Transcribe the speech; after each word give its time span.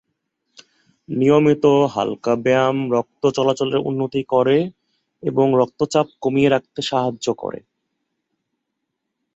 নিয়মিত 1.09 1.65
হালকা 1.93 2.33
ব্যায়াম 2.35 2.77
রক্ত 2.91 3.23
চলাচলের 3.37 3.79
উন্নতি 3.79 4.21
করে, 4.23 4.57
এবং 5.23 5.47
রক্তচাপ 5.55 6.07
কমিয়ে 6.21 6.49
রাখতে 6.49 6.79
সাহায্য 6.81 7.27
করে। 7.33 7.59